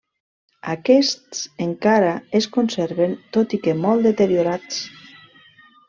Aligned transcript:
Aquests 0.71 1.41
encara 1.67 2.15
es 2.41 2.49
conserven, 2.57 3.17
tot 3.39 3.57
i 3.59 3.63
que 3.69 3.79
molt 3.87 4.11
deteriorats. 4.11 4.85